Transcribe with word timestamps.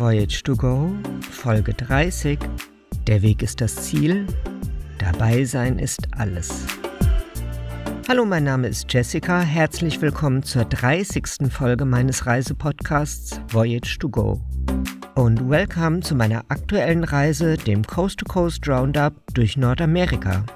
Voyage 0.00 0.42
to 0.44 0.56
Go, 0.56 0.94
Folge 1.30 1.74
30. 1.74 2.38
Der 3.06 3.20
Weg 3.20 3.42
ist 3.42 3.60
das 3.60 3.76
Ziel, 3.76 4.26
dabei 4.96 5.44
sein 5.44 5.78
ist 5.78 6.08
alles. 6.16 6.64
Hallo, 8.08 8.24
mein 8.24 8.44
Name 8.44 8.68
ist 8.68 8.90
Jessica. 8.90 9.42
Herzlich 9.42 10.00
willkommen 10.00 10.42
zur 10.42 10.64
30. 10.64 11.52
Folge 11.52 11.84
meines 11.84 12.24
Reisepodcasts 12.24 13.42
Voyage 13.48 13.98
to 13.98 14.08
Go. 14.08 14.40
Und 15.16 15.50
welcome 15.50 16.00
zu 16.00 16.14
meiner 16.14 16.46
aktuellen 16.48 17.04
Reise, 17.04 17.58
dem 17.58 17.84
Coast 17.84 18.20
to 18.20 18.24
Coast 18.24 18.66
Roundup 18.66 19.12
durch 19.34 19.58
Nordamerika. 19.58 20.46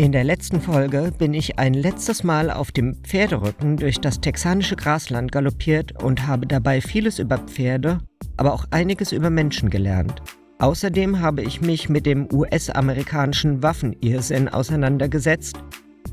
In 0.00 0.12
der 0.12 0.22
letzten 0.22 0.60
Folge 0.60 1.12
bin 1.18 1.34
ich 1.34 1.58
ein 1.58 1.74
letztes 1.74 2.22
Mal 2.22 2.52
auf 2.52 2.70
dem 2.70 2.94
Pferderücken 3.02 3.76
durch 3.76 3.98
das 3.98 4.20
texanische 4.20 4.76
Grasland 4.76 5.32
galoppiert 5.32 6.00
und 6.00 6.28
habe 6.28 6.46
dabei 6.46 6.80
vieles 6.80 7.18
über 7.18 7.38
Pferde, 7.38 7.98
aber 8.36 8.54
auch 8.54 8.66
einiges 8.70 9.10
über 9.10 9.28
Menschen 9.28 9.70
gelernt. 9.70 10.22
Außerdem 10.60 11.18
habe 11.20 11.42
ich 11.42 11.60
mich 11.60 11.88
mit 11.88 12.06
dem 12.06 12.28
US-amerikanischen 12.32 13.60
Waffenirrsinn 13.64 14.48
auseinandergesetzt. 14.48 15.56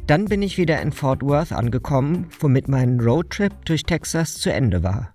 Dann 0.07 0.25
bin 0.25 0.41
ich 0.41 0.57
wieder 0.57 0.81
in 0.81 0.91
Fort 0.91 1.21
Worth 1.21 1.51
angekommen, 1.51 2.27
womit 2.39 2.67
mein 2.67 2.99
Roadtrip 2.99 3.65
durch 3.65 3.83
Texas 3.83 4.33
zu 4.33 4.51
Ende 4.51 4.81
war. 4.81 5.13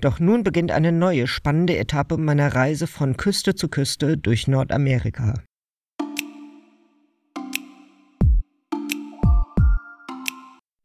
Doch 0.00 0.18
nun 0.18 0.42
beginnt 0.42 0.72
eine 0.72 0.90
neue 0.90 1.28
spannende 1.28 1.76
Etappe 1.76 2.16
meiner 2.16 2.52
Reise 2.52 2.88
von 2.88 3.16
Küste 3.16 3.54
zu 3.54 3.68
Küste 3.68 4.18
durch 4.18 4.48
Nordamerika. 4.48 5.34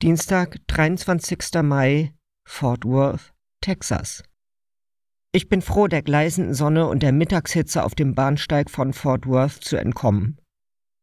Dienstag, 0.03 0.57
23. 0.67 1.63
Mai, 1.63 2.13
Fort 2.47 2.85
Worth, 2.85 3.33
Texas. 3.61 4.23
Ich 5.31 5.49
bin 5.49 5.63
froh, 5.63 5.87
der 5.87 6.03
gleißenden 6.03 6.53
Sonne 6.53 6.87
und 6.87 7.01
der 7.01 7.11
Mittagshitze 7.11 7.83
auf 7.83 7.95
dem 7.95 8.13
Bahnsteig 8.13 8.69
von 8.69 8.93
Fort 8.93 9.25
Worth 9.25 9.53
zu 9.53 9.75
entkommen. 9.75 10.37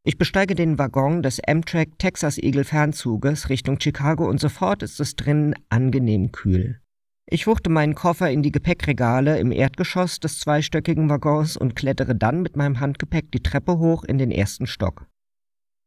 Ich 0.05 0.17
besteige 0.17 0.55
den 0.55 0.79
Waggon 0.79 1.25
des 1.25 1.41
Amtrak 1.45 1.99
Texas 1.99 2.39
Eagle 2.39 2.63
Fernzuges 2.63 3.49
Richtung 3.49 3.81
Chicago 3.81 4.29
und 4.29 4.39
sofort 4.39 4.85
ist 4.85 5.01
es 5.01 5.17
drinnen 5.17 5.57
angenehm 5.71 6.31
kühl. 6.31 6.81
Ich 7.27 7.49
wuchte 7.49 7.71
meinen 7.71 7.97
Koffer 7.97 8.31
in 8.31 8.45
die 8.45 8.53
Gepäckregale 8.53 9.41
im 9.41 9.51
Erdgeschoss 9.51 10.21
des 10.21 10.39
zweistöckigen 10.39 11.11
Waggons 11.11 11.57
und 11.57 11.75
klettere 11.75 12.15
dann 12.15 12.43
mit 12.43 12.55
meinem 12.55 12.79
Handgepäck 12.79 13.33
die 13.33 13.43
Treppe 13.43 13.77
hoch 13.79 14.05
in 14.05 14.19
den 14.19 14.31
ersten 14.31 14.69
Stock. 14.69 15.09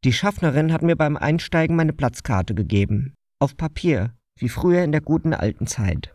Die 0.04 0.12
Schaffnerin 0.12 0.72
hat 0.72 0.82
mir 0.82 0.94
beim 0.94 1.16
Einsteigen 1.16 1.74
meine 1.74 1.92
Platzkarte 1.92 2.54
gegeben. 2.54 3.14
Auf 3.40 3.56
Papier, 3.56 4.14
wie 4.38 4.48
früher 4.48 4.84
in 4.84 4.92
der 4.92 5.00
guten 5.00 5.34
alten 5.34 5.66
Zeit. 5.66 6.14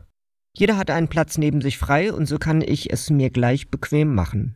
Jeder 0.56 0.78
hat 0.78 0.90
einen 0.90 1.10
Platz 1.10 1.38
neben 1.38 1.62
sich 1.62 1.78
frei 1.78 2.14
und 2.14 2.26
so 2.26 2.38
kann 2.38 2.62
ich 2.62 2.94
es 2.94 3.10
mir 3.10 3.30
gleich 3.30 3.70
bequem 3.70 4.16
machen. 4.16 4.56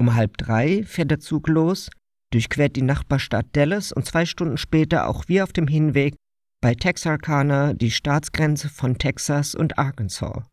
Um 0.00 0.14
halb 0.14 0.36
drei 0.36 0.84
fährt 0.84 1.10
der 1.10 1.18
Zug 1.18 1.48
los, 1.48 1.90
durchquert 2.32 2.76
die 2.76 2.82
Nachbarstadt 2.82 3.46
Dallas 3.52 3.90
und 3.90 4.06
zwei 4.06 4.26
Stunden 4.26 4.58
später 4.58 5.08
auch 5.08 5.24
wir 5.26 5.42
auf 5.42 5.52
dem 5.52 5.66
Hinweg 5.66 6.14
bei 6.60 6.74
Texarkana 6.74 7.72
die 7.72 7.90
Staatsgrenze 7.90 8.68
von 8.68 8.98
Texas 8.98 9.54
und 9.54 9.78
Arkansas. 9.78 10.44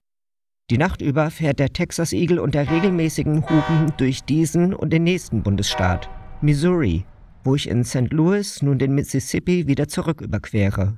Die 0.71 0.79
Nacht 0.79 1.01
über 1.01 1.29
fährt 1.29 1.59
der 1.59 1.73
Texas 1.73 2.11
Eagle 2.11 2.39
unter 2.39 2.71
regelmäßigen 2.71 3.47
Hupen 3.47 3.93
durch 3.97 4.23
diesen 4.23 4.73
und 4.73 4.91
den 4.91 5.03
nächsten 5.03 5.43
Bundesstaat, 5.43 6.09
Missouri, 6.41 7.05
wo 7.45 7.55
ich 7.55 7.69
in 7.69 7.83
St. 7.83 8.11
Louis 8.11 8.61
nun 8.61 8.79
den 8.79 8.95
Mississippi 8.95 9.67
wieder 9.67 9.87
zurück 9.87 10.21
überquere. 10.21 10.97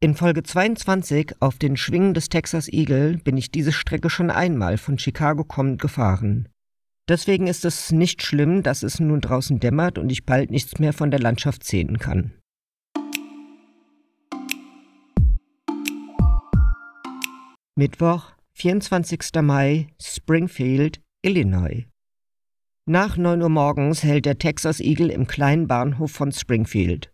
In 0.00 0.14
Folge 0.14 0.42
22 0.42 1.36
auf 1.40 1.58
den 1.58 1.76
Schwingen 1.76 2.12
des 2.12 2.28
Texas 2.28 2.68
Eagle 2.68 3.18
bin 3.18 3.36
ich 3.36 3.50
diese 3.50 3.72
Strecke 3.72 4.10
schon 4.10 4.30
einmal 4.30 4.76
von 4.76 4.98
Chicago 4.98 5.44
kommend 5.44 5.80
gefahren. 5.80 6.48
Deswegen 7.08 7.46
ist 7.46 7.64
es 7.64 7.90
nicht 7.90 8.22
schlimm, 8.22 8.62
dass 8.62 8.82
es 8.82 9.00
nun 9.00 9.20
draußen 9.20 9.60
dämmert 9.60 9.98
und 9.98 10.10
ich 10.10 10.24
bald 10.24 10.50
nichts 10.50 10.78
mehr 10.78 10.92
von 10.92 11.10
der 11.10 11.20
Landschaft 11.20 11.64
sehen 11.64 11.98
kann. 11.98 12.32
Mittwoch, 17.74 18.32
24. 18.54 19.20
Mai, 19.40 19.88
Springfield, 20.00 21.00
Illinois. 21.22 21.86
Nach 22.84 23.16
9 23.16 23.40
Uhr 23.40 23.48
morgens 23.48 24.02
hält 24.02 24.26
der 24.26 24.38
Texas 24.38 24.80
Eagle 24.80 25.08
im 25.08 25.28
kleinen 25.28 25.68
Bahnhof 25.68 26.10
von 26.10 26.32
Springfield. 26.32 27.12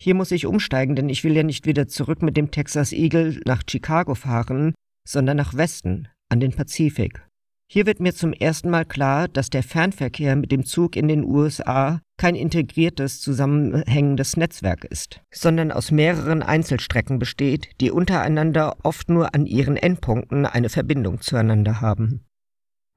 Hier 0.00 0.14
muss 0.14 0.30
ich 0.30 0.46
umsteigen, 0.46 0.94
denn 0.94 1.08
ich 1.08 1.24
will 1.24 1.34
ja 1.34 1.42
nicht 1.42 1.66
wieder 1.66 1.88
zurück 1.88 2.22
mit 2.22 2.36
dem 2.36 2.52
Texas 2.52 2.92
Eagle 2.92 3.40
nach 3.44 3.64
Chicago 3.68 4.14
fahren, 4.14 4.72
sondern 5.04 5.36
nach 5.36 5.54
Westen, 5.54 6.06
an 6.28 6.38
den 6.38 6.52
Pazifik. 6.52 7.26
Hier 7.68 7.86
wird 7.86 7.98
mir 7.98 8.14
zum 8.14 8.32
ersten 8.32 8.70
Mal 8.70 8.84
klar, 8.84 9.26
dass 9.26 9.50
der 9.50 9.64
Fernverkehr 9.64 10.36
mit 10.36 10.52
dem 10.52 10.64
Zug 10.64 10.94
in 10.94 11.08
den 11.08 11.24
USA 11.24 12.00
kein 12.16 12.36
integriertes, 12.36 13.20
zusammenhängendes 13.20 14.36
Netzwerk 14.36 14.84
ist, 14.84 15.20
sondern 15.34 15.72
aus 15.72 15.90
mehreren 15.90 16.40
Einzelstrecken 16.40 17.18
besteht, 17.18 17.68
die 17.80 17.90
untereinander 17.90 18.76
oft 18.84 19.10
nur 19.10 19.34
an 19.34 19.46
ihren 19.46 19.76
Endpunkten 19.76 20.46
eine 20.46 20.68
Verbindung 20.68 21.20
zueinander 21.20 21.80
haben. 21.80 22.24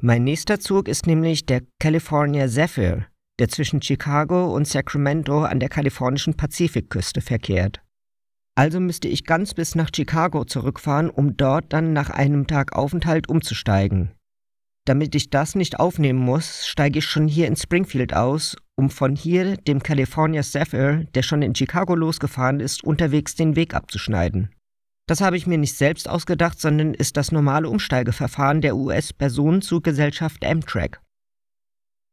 Mein 0.04 0.24
nächster 0.24 0.60
Zug 0.60 0.88
ist 0.88 1.08
nämlich 1.08 1.48
der 1.48 1.64
California 1.80 2.48
Zephyr, 2.48 3.08
der 3.40 3.50
zwischen 3.50 3.82
Chicago 3.82 4.54
und 4.54 4.68
Sacramento 4.68 5.44
an 5.44 5.60
der 5.60 5.70
kalifornischen 5.70 6.36
Pazifikküste 6.36 7.20
verkehrt. 7.22 7.82
Also 8.56 8.80
müsste 8.80 9.08
ich 9.08 9.26
ganz 9.26 9.56
bis 9.56 9.74
nach 9.74 9.90
Chicago 9.96 10.46
zurückfahren, 10.46 11.10
um 11.10 11.36
dort 11.36 11.74
dann 11.74 11.94
nach 11.94 12.12
einem 12.12 12.46
Tag 12.46 12.74
Aufenthalt 12.74 13.28
umzusteigen. 13.28 14.12
Damit 14.86 15.16
ich 15.16 15.32
das 15.32 15.56
nicht 15.56 15.80
aufnehmen 15.80 16.20
muss, 16.20 16.68
steige 16.68 17.00
ich 17.00 17.06
schon 17.06 17.28
hier 17.28 17.48
in 17.48 17.56
Springfield 17.56 18.14
aus, 18.14 18.56
um 18.76 18.92
von 18.92 19.16
hier 19.16 19.58
dem 19.58 19.82
California 19.82 20.44
Zephyr, 20.44 21.06
der 21.16 21.24
schon 21.24 21.42
in 21.42 21.56
Chicago 21.56 21.96
losgefahren 21.96 22.60
ist, 22.60 22.84
unterwegs 22.84 23.34
den 23.34 23.56
Weg 23.56 23.74
abzuschneiden. 23.74 24.50
Das 25.08 25.22
habe 25.22 25.38
ich 25.38 25.48
mir 25.48 25.58
nicht 25.58 25.76
selbst 25.76 26.10
ausgedacht, 26.10 26.60
sondern 26.60 26.94
ist 26.94 27.16
das 27.16 27.32
normale 27.32 27.70
Umsteigeverfahren 27.70 28.62
der 28.62 28.76
US-Personenzuggesellschaft 28.76 30.46
Amtrak. 30.46 31.02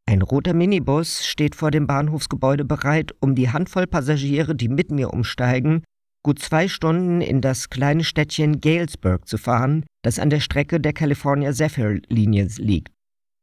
Ein 0.06 0.22
roter 0.22 0.55
Minibus 0.55 1.27
steht 1.27 1.55
vor 1.56 1.71
dem 1.71 1.87
Bahnhofsgebäude 1.87 2.65
bereit, 2.65 3.12
um 3.21 3.34
die 3.34 3.50
Handvoll 3.50 3.87
Passagiere, 3.87 4.55
die 4.55 4.69
mit 4.69 4.91
mir 4.93 5.12
umsteigen, 5.12 5.82
gut 6.22 6.38
zwei 6.38 6.69
Stunden 6.69 7.21
in 7.21 7.41
das 7.41 7.69
kleine 7.69 8.05
Städtchen 8.05 8.60
Galesburg 8.60 9.26
zu 9.26 9.38
fahren, 9.38 9.84
das 10.03 10.19
an 10.19 10.31
der 10.31 10.41
Strecke 10.41 10.78
der 10.81 10.93
California 10.93 11.53
Zephyr-Linie 11.53 12.49
liegt. 12.59 12.93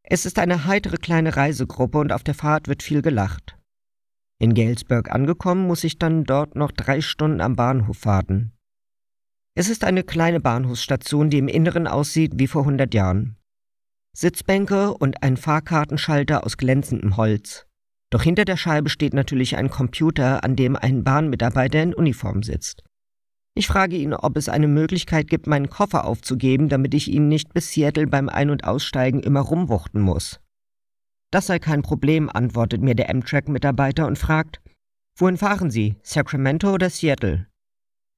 Es 0.03 0.25
ist 0.25 0.39
eine 0.39 0.65
heitere 0.65 0.97
kleine 0.97 1.35
Reisegruppe 1.35 1.97
und 1.97 2.13
auf 2.13 2.23
der 2.23 2.35
Fahrt 2.35 2.67
wird 2.67 2.83
viel 2.83 3.01
gelacht. 3.01 3.57
In 4.39 4.53
Galesburg 4.53 5.11
angekommen, 5.11 5.67
muss 5.67 5.83
ich 5.83 5.99
dann 5.99 6.23
dort 6.23 6.55
noch 6.55 6.71
drei 6.71 7.01
Stunden 7.01 7.41
am 7.41 7.55
Bahnhof 7.55 8.05
warten. 8.05 8.53
Es 9.53 9.67
ist 9.67 9.83
eine 9.83 10.03
kleine 10.03 10.39
Bahnhofsstation, 10.39 11.29
die 11.29 11.37
im 11.37 11.49
Inneren 11.49 11.85
aussieht 11.85 12.33
wie 12.35 12.47
vor 12.47 12.61
100 12.61 12.93
Jahren. 12.93 13.35
Sitzbänke 14.13 14.93
und 14.93 15.23
ein 15.23 15.35
Fahrkartenschalter 15.35 16.45
aus 16.45 16.57
glänzendem 16.57 17.17
Holz. 17.17 17.65
Doch 18.11 18.23
hinter 18.23 18.45
der 18.45 18.57
Scheibe 18.57 18.89
steht 18.89 19.13
natürlich 19.13 19.57
ein 19.57 19.69
Computer, 19.69 20.43
an 20.43 20.55
dem 20.55 20.75
ein 20.75 21.03
Bahnmitarbeiter 21.03 21.83
in 21.83 21.93
Uniform 21.93 22.43
sitzt. 22.43 22.83
Ich 23.53 23.67
frage 23.67 23.97
ihn, 23.97 24.13
ob 24.13 24.37
es 24.37 24.47
eine 24.47 24.69
Möglichkeit 24.69 25.29
gibt, 25.29 25.47
meinen 25.47 25.69
Koffer 25.69 26.05
aufzugeben, 26.05 26.69
damit 26.69 26.93
ich 26.93 27.09
ihn 27.09 27.27
nicht 27.27 27.53
bis 27.53 27.71
Seattle 27.71 28.07
beim 28.07 28.29
Ein- 28.29 28.49
und 28.49 28.63
Aussteigen 28.63 29.19
immer 29.21 29.41
rumwuchten 29.41 30.01
muss. 30.01 30.39
Das 31.31 31.47
sei 31.47 31.59
kein 31.59 31.81
Problem, 31.81 32.29
antwortet 32.29 32.81
mir 32.81 32.95
der 32.95 33.09
Amtrak-Mitarbeiter 33.09 34.07
und 34.07 34.17
fragt, 34.17 34.61
Wohin 35.17 35.37
fahren 35.37 35.69
Sie, 35.69 35.97
Sacramento 36.03 36.73
oder 36.73 36.89
Seattle? 36.89 37.47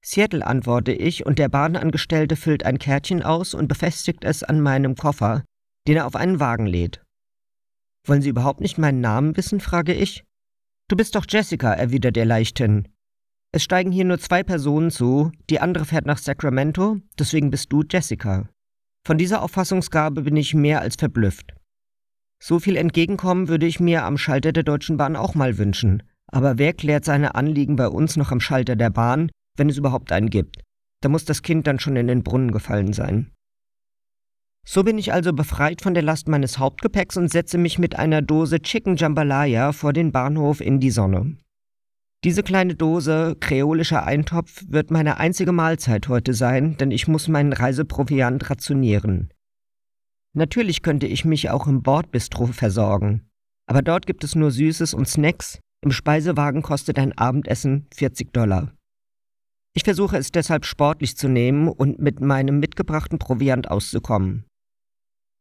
Seattle, 0.04 0.46
antworte 0.46 0.92
ich, 0.92 1.24
und 1.24 1.38
der 1.38 1.48
Bahnangestellte 1.48 2.36
füllt 2.36 2.64
ein 2.64 2.78
Kärtchen 2.78 3.22
aus 3.22 3.54
und 3.54 3.68
befestigt 3.68 4.22
es 4.22 4.42
an 4.42 4.60
meinem 4.60 4.96
Koffer, 4.96 5.44
den 5.88 5.96
er 5.96 6.06
auf 6.06 6.14
einen 6.14 6.40
Wagen 6.40 6.66
lädt. 6.66 7.02
Wollen 8.06 8.20
Sie 8.20 8.28
überhaupt 8.28 8.60
nicht 8.60 8.76
meinen 8.76 9.00
Namen 9.00 9.36
wissen? 9.36 9.60
frage 9.60 9.94
ich. 9.94 10.24
Du 10.88 10.96
bist 10.96 11.14
doch 11.14 11.24
Jessica, 11.26 11.72
erwidert 11.72 12.18
er 12.18 12.26
leichthin. 12.26 12.88
Es 13.52 13.62
steigen 13.62 13.92
hier 13.92 14.04
nur 14.04 14.18
zwei 14.18 14.42
Personen 14.42 14.90
zu, 14.90 15.32
die 15.48 15.60
andere 15.60 15.86
fährt 15.86 16.04
nach 16.04 16.18
Sacramento, 16.18 16.98
deswegen 17.18 17.50
bist 17.50 17.72
du 17.72 17.82
Jessica. 17.88 18.48
Von 19.06 19.16
dieser 19.16 19.42
Auffassungsgabe 19.42 20.22
bin 20.22 20.36
ich 20.36 20.54
mehr 20.54 20.82
als 20.82 20.96
verblüfft. 20.96 21.54
So 22.42 22.58
viel 22.58 22.76
Entgegenkommen 22.76 23.48
würde 23.48 23.64
ich 23.64 23.80
mir 23.80 24.04
am 24.04 24.18
Schalter 24.18 24.52
der 24.52 24.64
Deutschen 24.64 24.98
Bahn 24.98 25.16
auch 25.16 25.34
mal 25.34 25.56
wünschen. 25.56 26.02
Aber 26.26 26.58
wer 26.58 26.74
klärt 26.74 27.04
seine 27.04 27.36
Anliegen 27.36 27.76
bei 27.76 27.88
uns 27.88 28.16
noch 28.16 28.32
am 28.32 28.40
Schalter 28.40 28.76
der 28.76 28.90
Bahn, 28.90 29.30
wenn 29.56 29.68
es 29.68 29.76
überhaupt 29.76 30.12
einen 30.12 30.30
gibt. 30.30 30.62
Da 31.00 31.08
muss 31.08 31.24
das 31.24 31.42
Kind 31.42 31.66
dann 31.66 31.78
schon 31.78 31.96
in 31.96 32.06
den 32.06 32.22
Brunnen 32.22 32.50
gefallen 32.50 32.92
sein. 32.92 33.30
So 34.66 34.82
bin 34.82 34.96
ich 34.96 35.12
also 35.12 35.34
befreit 35.34 35.82
von 35.82 35.92
der 35.92 36.02
Last 36.02 36.26
meines 36.26 36.58
Hauptgepäcks 36.58 37.18
und 37.18 37.30
setze 37.30 37.58
mich 37.58 37.78
mit 37.78 37.98
einer 37.98 38.22
Dose 38.22 38.60
Chicken 38.60 38.96
Jambalaya 38.96 39.72
vor 39.72 39.92
den 39.92 40.10
Bahnhof 40.10 40.60
in 40.60 40.80
die 40.80 40.90
Sonne. 40.90 41.36
Diese 42.24 42.42
kleine 42.42 42.74
Dose 42.74 43.36
kreolischer 43.38 44.06
Eintopf 44.06 44.64
wird 44.66 44.90
meine 44.90 45.18
einzige 45.18 45.52
Mahlzeit 45.52 46.08
heute 46.08 46.32
sein, 46.32 46.78
denn 46.78 46.90
ich 46.90 47.06
muss 47.06 47.28
meinen 47.28 47.52
Reiseproviant 47.52 48.48
rationieren. 48.48 49.28
Natürlich 50.32 50.80
könnte 50.80 51.06
ich 51.06 51.26
mich 51.26 51.50
auch 51.50 51.66
im 51.66 51.82
Bordbistro 51.82 52.46
versorgen, 52.46 53.28
aber 53.66 53.82
dort 53.82 54.06
gibt 54.06 54.24
es 54.24 54.34
nur 54.34 54.50
Süßes 54.50 54.94
und 54.94 55.06
Snacks, 55.06 55.60
im 55.82 55.90
Speisewagen 55.90 56.62
kostet 56.62 56.98
ein 56.98 57.12
Abendessen 57.12 57.86
40 57.94 58.32
Dollar. 58.32 58.72
Ich 59.76 59.82
versuche 59.82 60.16
es 60.16 60.30
deshalb 60.30 60.64
sportlich 60.64 61.16
zu 61.16 61.28
nehmen 61.28 61.68
und 61.68 61.98
mit 61.98 62.20
meinem 62.20 62.60
mitgebrachten 62.60 63.18
Proviant 63.18 63.68
auszukommen. 63.70 64.44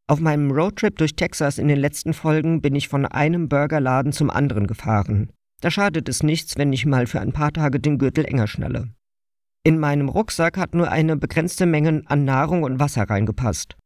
Auf 0.08 0.20
meinem 0.20 0.52
Roadtrip 0.52 0.98
durch 0.98 1.16
Texas 1.16 1.58
in 1.58 1.68
den 1.68 1.80
letzten 1.80 2.14
Folgen 2.14 2.62
bin 2.62 2.76
ich 2.76 2.90
von 2.90 3.06
einem 3.06 3.48
Burgerladen 3.48 4.12
zum 4.12 4.30
anderen 4.30 4.68
gefahren. 4.68 5.32
Da 5.62 5.72
schadet 5.72 6.10
es 6.10 6.24
nichts, 6.24 6.58
wenn 6.58 6.74
ich 6.74 6.86
mal 6.86 7.08
für 7.08 7.22
ein 7.22 7.32
paar 7.32 7.54
Tage 7.54 7.80
den 7.80 8.00
Gürtel 8.00 8.26
enger 8.26 8.48
schnalle. 8.48 8.90
In 9.64 9.80
meinem 9.80 10.10
Rucksack 10.10 10.58
hat 10.58 10.76
nur 10.76 10.92
eine 10.92 11.16
begrenzte 11.16 11.66
Menge 11.66 12.02
an 12.08 12.26
Nahrung 12.26 12.64
und 12.64 12.80
Wasser 12.80 13.10
reingepasst. 13.10 13.78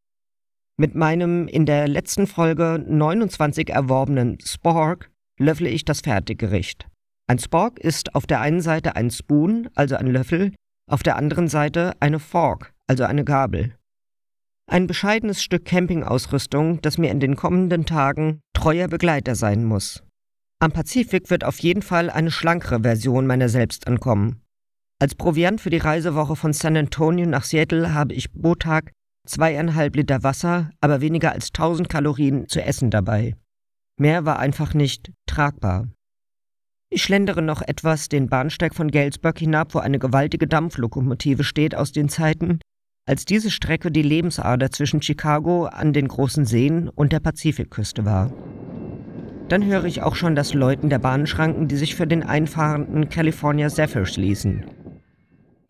Mit 0.78 0.96
meinem 0.96 1.48
in 1.48 1.68
der 1.68 1.88
letzten 1.88 2.26
Folge 2.26 2.84
29 2.88 3.70
erworbenen 3.70 4.40
Spork 4.44 5.12
löffle 5.38 5.70
ich 5.70 5.86
das 5.86 6.02
Fertiggericht. 6.02 6.88
Ein 7.30 7.40
Spork 7.40 7.80
ist 7.80 8.16
auf 8.16 8.26
der 8.26 8.40
einen 8.40 8.62
Seite 8.62 8.96
ein 8.96 9.12
Spoon, 9.12 9.70
also 9.76 9.96
ein 9.98 10.08
Löffel, 10.08 10.54
auf 10.90 11.04
der 11.04 11.18
anderen 11.18 11.50
Seite 11.50 11.94
eine 12.00 12.20
Fork, 12.20 12.74
also 12.88 13.04
eine 13.04 13.26
Gabel. 13.26 13.76
Ein 14.70 14.88
bescheidenes 14.88 15.44
Stück 15.44 15.66
Campingausrüstung, 15.66 16.82
das 16.82 16.98
mir 16.98 17.12
in 17.12 17.20
den 17.20 17.36
kommenden 17.36 17.86
Tagen 17.86 18.40
treuer 18.54 18.88
Begleiter 18.88 19.36
sein 19.36 19.66
muss. 19.66 20.04
Am 20.60 20.72
Pazifik 20.72 21.30
wird 21.30 21.44
auf 21.44 21.60
jeden 21.60 21.82
Fall 21.82 22.10
eine 22.10 22.32
schlankere 22.32 22.82
Version 22.82 23.28
meiner 23.28 23.50
selbst 23.50 23.88
ankommen. 23.88 24.42
Als 25.00 25.14
Proviant 25.14 25.62
für 25.62 25.70
die 25.70 25.78
Reisewoche 25.78 26.36
von 26.36 26.54
San 26.54 26.78
Antonio 26.78 27.28
nach 27.28 27.44
Seattle 27.44 27.94
habe 27.94 28.14
ich 28.14 28.34
pro 28.34 28.56
Tag 28.56 28.92
zweieinhalb 29.28 29.96
Liter 29.96 30.24
Wasser, 30.24 30.72
aber 30.80 31.02
weniger 31.02 31.34
als 31.34 31.50
1000 31.50 31.90
Kalorien 31.90 32.48
zu 32.48 32.64
essen 32.64 32.90
dabei. 32.90 33.36
Mehr 34.00 34.26
war 34.26 34.40
einfach 34.40 34.74
nicht 34.74 35.12
tragbar. 35.28 35.90
Ich 36.90 37.04
schlendere 37.04 37.42
noch 37.42 37.62
etwas 37.62 38.08
den 38.08 38.30
Bahnsteig 38.30 38.74
von 38.74 38.90
Galesburg 38.90 39.40
hinab, 39.40 39.76
wo 39.76 39.80
eine 39.80 40.00
gewaltige 40.00 40.48
Dampflokomotive 40.48 41.44
steht 41.44 41.76
aus 41.76 41.92
den 41.92 42.08
Zeiten, 42.08 42.60
als 43.06 43.26
diese 43.26 43.52
Strecke 43.52 43.92
die 43.92 44.02
Lebensader 44.02 44.72
zwischen 44.72 45.02
Chicago 45.02 45.66
an 45.66 45.92
den 45.92 46.08
großen 46.08 46.46
Seen 46.46 46.88
und 46.90 47.12
der 47.12 47.20
Pazifikküste 47.20 48.06
war. 48.06 48.32
Dann 49.50 49.66
höre 49.66 49.86
ich 49.86 50.02
auch 50.02 50.16
schon 50.16 50.36
das 50.36 50.54
Läuten 50.54 50.90
der 50.90 51.00
Bahnschranken, 51.00 51.68
die 51.68 51.78
sich 51.78 51.96
für 51.96 52.08
den 52.08 52.24
einfahrenden 52.24 53.10
California 53.10 53.70
Zephyr 53.70 54.06
schließen. 54.06 54.66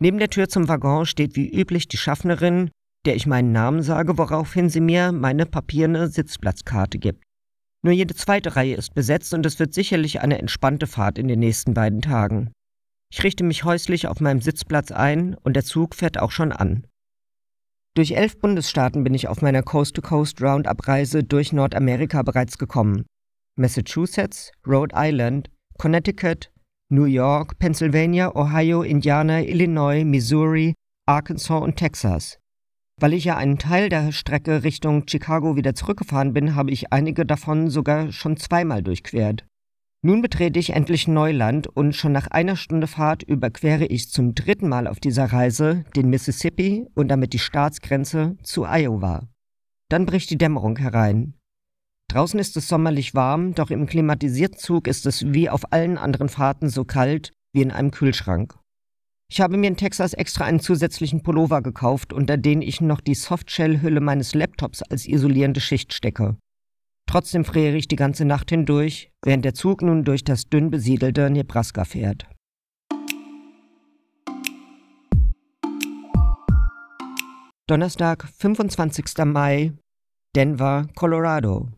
Neben 0.00 0.18
der 0.18 0.30
Tür 0.30 0.48
zum 0.48 0.68
Waggon 0.68 1.06
steht 1.06 1.34
wie 1.34 1.48
üblich 1.48 1.88
die 1.88 1.96
Schaffnerin, 1.96 2.70
der 3.06 3.16
ich 3.16 3.26
meinen 3.26 3.52
Namen 3.52 3.82
sage, 3.82 4.18
woraufhin 4.18 4.68
sie 4.68 4.80
mir 4.80 5.12
meine 5.12 5.46
papierne 5.46 6.08
Sitzplatzkarte 6.08 6.98
gibt. 6.98 7.22
Nur 7.82 7.92
jede 7.92 8.14
zweite 8.14 8.56
Reihe 8.56 8.74
ist 8.74 8.94
besetzt 8.94 9.32
und 9.34 9.46
es 9.46 9.58
wird 9.58 9.72
sicherlich 9.72 10.20
eine 10.20 10.38
entspannte 10.38 10.86
Fahrt 10.86 11.18
in 11.18 11.28
den 11.28 11.38
nächsten 11.38 11.74
beiden 11.74 12.02
Tagen. 12.02 12.50
Ich 13.10 13.22
richte 13.24 13.44
mich 13.44 13.64
häuslich 13.64 14.06
auf 14.06 14.20
meinem 14.20 14.40
Sitzplatz 14.40 14.90
ein 14.90 15.34
und 15.42 15.54
der 15.54 15.64
Zug 15.64 15.94
fährt 15.94 16.18
auch 16.18 16.30
schon 16.30 16.52
an. 16.52 16.86
Durch 17.94 18.12
elf 18.12 18.38
Bundesstaaten 18.38 19.02
bin 19.02 19.14
ich 19.14 19.28
auf 19.28 19.42
meiner 19.42 19.62
Coast-to-Coast-Roundup-Reise 19.62 21.24
durch 21.24 21.52
Nordamerika 21.52 22.22
bereits 22.22 22.58
gekommen. 22.58 23.06
Massachusetts, 23.56 24.52
Rhode 24.66 24.94
Island, 24.96 25.50
Connecticut, 25.78 26.52
New 26.90 27.04
York, 27.04 27.58
Pennsylvania, 27.58 28.34
Ohio, 28.36 28.82
Indiana, 28.82 29.42
Illinois, 29.42 30.04
Missouri, 30.04 30.74
Arkansas 31.06 31.62
und 31.62 31.76
Texas. 31.76 32.38
Weil 33.00 33.14
ich 33.14 33.24
ja 33.24 33.36
einen 33.36 33.58
Teil 33.58 33.88
der 33.88 34.10
Strecke 34.10 34.64
Richtung 34.64 35.04
Chicago 35.08 35.54
wieder 35.54 35.74
zurückgefahren 35.74 36.32
bin, 36.32 36.56
habe 36.56 36.72
ich 36.72 36.92
einige 36.92 37.24
davon 37.24 37.70
sogar 37.70 38.10
schon 38.10 38.36
zweimal 38.36 38.82
durchquert. 38.82 39.44
Nun 40.02 40.22
betrete 40.22 40.58
ich 40.58 40.70
endlich 40.70 41.06
Neuland 41.08 41.66
und 41.66 41.94
schon 41.94 42.12
nach 42.12 42.28
einer 42.28 42.56
Stunde 42.56 42.86
Fahrt 42.86 43.22
überquere 43.22 43.86
ich 43.86 44.10
zum 44.10 44.34
dritten 44.34 44.68
Mal 44.68 44.86
auf 44.86 45.00
dieser 45.00 45.26
Reise 45.26 45.84
den 45.94 46.10
Mississippi 46.10 46.86
und 46.94 47.08
damit 47.08 47.32
die 47.32 47.38
Staatsgrenze 47.38 48.36
zu 48.42 48.64
Iowa. 48.64 49.28
Dann 49.88 50.06
bricht 50.06 50.30
die 50.30 50.38
Dämmerung 50.38 50.76
herein. 50.76 51.34
Draußen 52.08 52.38
ist 52.40 52.56
es 52.56 52.68
sommerlich 52.68 53.14
warm, 53.14 53.54
doch 53.54 53.70
im 53.70 53.86
klimatisierten 53.86 54.58
Zug 54.58 54.88
ist 54.88 55.06
es 55.06 55.32
wie 55.32 55.50
auf 55.50 55.72
allen 55.72 55.98
anderen 55.98 56.28
Fahrten 56.28 56.68
so 56.68 56.84
kalt 56.84 57.32
wie 57.52 57.62
in 57.62 57.70
einem 57.70 57.90
Kühlschrank. 57.90 58.57
Ich 59.30 59.42
habe 59.42 59.58
mir 59.58 59.68
in 59.68 59.76
Texas 59.76 60.14
extra 60.14 60.46
einen 60.46 60.58
zusätzlichen 60.58 61.22
Pullover 61.22 61.60
gekauft, 61.60 62.14
unter 62.14 62.38
den 62.38 62.62
ich 62.62 62.80
noch 62.80 63.00
die 63.00 63.14
Softshell-Hülle 63.14 64.00
meines 64.00 64.34
Laptops 64.34 64.82
als 64.82 65.06
isolierende 65.06 65.60
Schicht 65.60 65.92
stecke. 65.92 66.36
Trotzdem 67.06 67.44
friere 67.44 67.76
ich 67.76 67.88
die 67.88 67.96
ganze 67.96 68.24
Nacht 68.24 68.48
hindurch, 68.48 69.10
während 69.22 69.44
der 69.44 69.52
Zug 69.54 69.82
nun 69.82 70.04
durch 70.04 70.24
das 70.24 70.48
dünn 70.48 70.70
besiedelte 70.70 71.28
Nebraska 71.28 71.84
fährt. 71.84 72.26
Donnerstag, 77.66 78.26
25. 78.38 79.24
Mai, 79.26 79.74
Denver, 80.34 80.86
Colorado. 80.94 81.68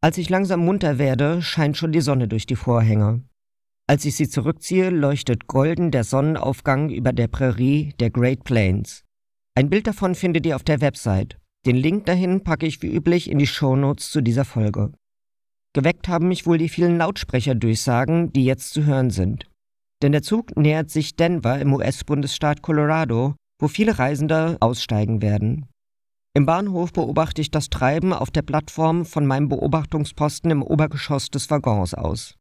Als 0.00 0.18
ich 0.18 0.28
langsam 0.28 0.64
munter 0.64 0.98
werde, 0.98 1.40
scheint 1.40 1.76
schon 1.76 1.92
die 1.92 2.00
Sonne 2.00 2.26
durch 2.26 2.46
die 2.46 2.56
Vorhänge. 2.56 3.22
Als 3.90 4.04
ich 4.04 4.16
sie 4.16 4.28
zurückziehe, 4.28 4.90
leuchtet 4.90 5.46
golden 5.46 5.90
der 5.90 6.04
Sonnenaufgang 6.04 6.90
über 6.90 7.14
der 7.14 7.26
Prärie 7.26 7.94
der 7.98 8.10
Great 8.10 8.44
Plains. 8.44 9.02
Ein 9.54 9.70
Bild 9.70 9.86
davon 9.86 10.14
findet 10.14 10.44
ihr 10.44 10.56
auf 10.56 10.62
der 10.62 10.82
Website. 10.82 11.38
Den 11.64 11.76
Link 11.76 12.04
dahin 12.04 12.44
packe 12.44 12.66
ich 12.66 12.82
wie 12.82 12.94
üblich 12.94 13.30
in 13.30 13.38
die 13.38 13.46
Shownotes 13.46 14.10
zu 14.10 14.20
dieser 14.20 14.44
Folge. 14.44 14.92
Geweckt 15.72 16.06
haben 16.06 16.28
mich 16.28 16.46
wohl 16.46 16.58
die 16.58 16.68
vielen 16.68 16.98
Lautsprecherdurchsagen, 16.98 18.30
die 18.32 18.44
jetzt 18.44 18.74
zu 18.74 18.84
hören 18.84 19.08
sind. 19.08 19.46
Denn 20.02 20.12
der 20.12 20.22
Zug 20.22 20.54
nähert 20.54 20.90
sich 20.90 21.16
Denver 21.16 21.58
im 21.58 21.72
US-Bundesstaat 21.72 22.60
Colorado, 22.60 23.36
wo 23.58 23.68
viele 23.68 23.98
Reisende 23.98 24.58
aussteigen 24.60 25.22
werden. 25.22 25.66
Im 26.34 26.44
Bahnhof 26.44 26.92
beobachte 26.92 27.40
ich 27.40 27.50
das 27.50 27.70
Treiben 27.70 28.12
auf 28.12 28.30
der 28.30 28.42
Plattform 28.42 29.06
von 29.06 29.26
meinem 29.26 29.48
Beobachtungsposten 29.48 30.50
im 30.50 30.62
Obergeschoss 30.62 31.30
des 31.30 31.50
Waggons 31.50 31.94
aus. 31.94 32.37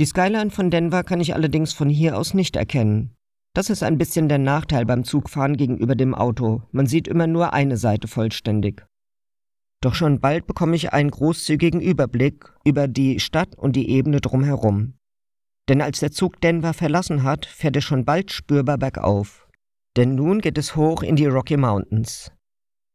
Die 0.00 0.06
Skyline 0.06 0.50
von 0.50 0.70
Denver 0.70 1.04
kann 1.04 1.20
ich 1.20 1.34
allerdings 1.34 1.72
von 1.72 1.88
hier 1.88 2.16
aus 2.16 2.34
nicht 2.34 2.56
erkennen. 2.56 3.14
Das 3.54 3.68
ist 3.68 3.82
ein 3.82 3.98
bisschen 3.98 4.28
der 4.28 4.38
Nachteil 4.38 4.86
beim 4.86 5.04
Zugfahren 5.04 5.56
gegenüber 5.56 5.94
dem 5.94 6.14
Auto. 6.14 6.62
Man 6.72 6.86
sieht 6.86 7.06
immer 7.06 7.26
nur 7.26 7.52
eine 7.52 7.76
Seite 7.76 8.08
vollständig. 8.08 8.86
Doch 9.82 9.94
schon 9.94 10.20
bald 10.20 10.46
bekomme 10.46 10.76
ich 10.76 10.92
einen 10.92 11.10
großzügigen 11.10 11.80
Überblick 11.80 12.50
über 12.64 12.88
die 12.88 13.20
Stadt 13.20 13.54
und 13.56 13.76
die 13.76 13.90
Ebene 13.90 14.20
drumherum. 14.20 14.94
Denn 15.68 15.82
als 15.82 16.00
der 16.00 16.12
Zug 16.12 16.40
Denver 16.40 16.72
verlassen 16.72 17.24
hat, 17.24 17.44
fährt 17.46 17.76
er 17.76 17.82
schon 17.82 18.04
bald 18.04 18.32
spürbar 18.32 18.78
bergauf. 18.78 19.46
Denn 19.96 20.14
nun 20.14 20.40
geht 20.40 20.56
es 20.56 20.74
hoch 20.76 21.02
in 21.02 21.16
die 21.16 21.26
Rocky 21.26 21.56
Mountains. 21.56 22.32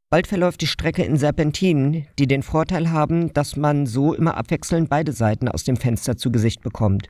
Bald 0.10 0.28
verläuft 0.28 0.62
die 0.62 0.68
Strecke 0.68 1.04
in 1.04 1.18
Serpentinen, 1.18 2.08
die 2.18 2.28
den 2.28 2.42
Vorteil 2.42 2.92
haben, 2.92 3.34
dass 3.34 3.58
man 3.58 3.86
so 3.86 4.14
immer 4.14 4.38
abwechselnd 4.38 4.90
beide 4.90 5.12
Seiten 5.12 5.50
aus 5.50 5.66
dem 5.66 5.76
Fenster 5.76 6.16
zu 6.16 6.32
Gesicht 6.32 6.62
bekommt. 6.62 7.10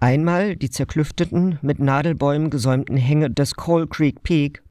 Einmal 0.00 0.56
die 0.56 0.70
zerklüfteten, 0.70 1.58
mit 1.60 1.78
Nadelbäumen 1.78 2.48
gesäumten 2.48 2.96
Hänge 2.96 3.30
des 3.30 3.54
Coal 3.54 3.86
Creek 3.86 4.22
Peak. 4.22 4.62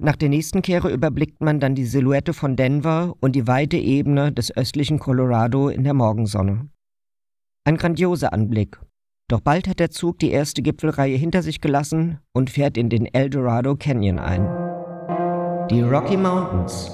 Nach 0.00 0.16
der 0.16 0.28
nächsten 0.28 0.62
Kehre 0.62 0.90
überblickt 0.90 1.40
man 1.40 1.60
dann 1.60 1.76
die 1.76 1.84
Silhouette 1.84 2.32
von 2.32 2.56
Denver 2.56 3.14
und 3.20 3.36
die 3.36 3.46
weite 3.46 3.76
Ebene 3.76 4.32
des 4.32 4.56
östlichen 4.56 4.98
Colorado 4.98 5.68
in 5.68 5.84
der 5.84 5.94
Morgensonne. 5.94 6.68
Ein 7.64 7.76
grandioser 7.76 8.32
Anblick. 8.32 8.80
Doch 9.28 9.40
bald 9.40 9.68
hat 9.68 9.78
der 9.78 9.90
Zug 9.90 10.18
die 10.18 10.30
erste 10.30 10.62
Gipfelreihe 10.62 11.16
hinter 11.16 11.42
sich 11.42 11.60
gelassen 11.60 12.18
und 12.32 12.50
fährt 12.50 12.76
in 12.76 12.88
den 12.88 13.06
Eldorado 13.06 13.76
Canyon 13.76 14.18
ein. 14.18 14.48
Die 15.70 15.82
Rocky 15.82 16.16
Mountains, 16.16 16.90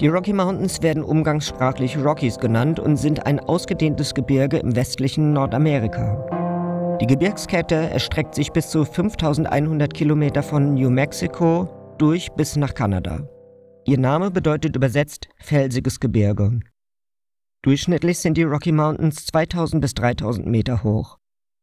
die 0.00 0.08
Rocky 0.08 0.34
Mountains 0.34 0.82
werden 0.82 1.02
umgangssprachlich 1.02 1.96
Rockies 1.96 2.38
genannt 2.38 2.78
und 2.78 2.96
sind 2.96 3.24
ein 3.24 3.40
ausgedehntes 3.40 4.12
Gebirge 4.12 4.58
im 4.58 4.76
westlichen 4.76 5.32
Nordamerika. 5.32 6.98
Die 7.00 7.06
Gebirgskette 7.06 7.74
erstreckt 7.90 8.34
sich 8.34 8.52
bis 8.52 8.68
zu 8.68 8.84
5100 8.84 9.92
Kilometer 9.94 10.42
von 10.42 10.74
New 10.74 10.90
Mexico 10.90 11.68
durch 11.98 12.30
bis 12.32 12.56
nach 12.56 12.74
Kanada. 12.74 13.26
Ihr 13.86 13.98
Name 13.98 14.30
bedeutet 14.30 14.76
übersetzt 14.76 15.28
felsiges 15.38 15.98
Gebirge. 15.98 16.60
Durchschnittlich 17.62 18.18
sind 18.18 18.36
die 18.36 18.42
Rocky 18.42 18.72
Mountains 18.72 19.26
2000 19.26 19.80
bis 19.80 19.94
3000 19.94 20.46
Meter 20.46 20.82
hoch. 20.84 21.16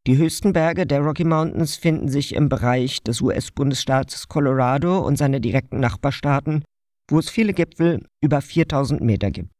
Die 0.06 0.16
höchsten 0.16 0.52
Berge 0.52 0.86
der 0.86 1.00
Rocky 1.00 1.24
Mountains 1.24 1.76
finden 1.76 2.08
sich 2.08 2.34
im 2.34 2.48
Bereich 2.48 3.02
des 3.02 3.20
US-Bundesstaates 3.20 4.28
Colorado 4.28 4.98
und 4.98 5.16
seiner 5.16 5.40
direkten 5.40 5.80
Nachbarstaaten 5.80 6.64
wo 7.10 7.18
es 7.18 7.30
viele 7.30 7.52
Gipfel 7.52 8.06
über 8.20 8.40
4000 8.40 9.00
Meter 9.00 9.30
gibt. 9.30 9.50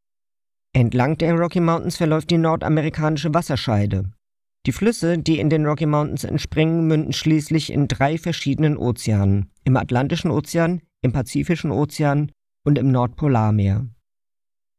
Entlang 0.72 1.16
der 1.18 1.34
Rocky 1.34 1.60
Mountains 1.60 1.96
verläuft 1.96 2.30
die 2.30 2.38
nordamerikanische 2.38 3.32
Wasserscheide. 3.32 4.10
Die 4.66 4.72
Flüsse, 4.72 5.18
die 5.18 5.38
in 5.38 5.50
den 5.50 5.66
Rocky 5.66 5.86
Mountains 5.86 6.24
entspringen, 6.24 6.86
münden 6.86 7.12
schließlich 7.12 7.72
in 7.72 7.86
drei 7.86 8.18
verschiedenen 8.18 8.76
Ozeanen, 8.76 9.50
im 9.64 9.76
Atlantischen 9.76 10.30
Ozean, 10.30 10.80
im 11.02 11.12
Pazifischen 11.12 11.70
Ozean 11.70 12.32
und 12.64 12.78
im 12.78 12.90
Nordpolarmeer. 12.90 13.86